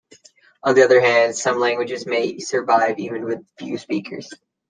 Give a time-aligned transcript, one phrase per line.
[0.63, 4.31] On the other hand, some languages may survive even with few speakers.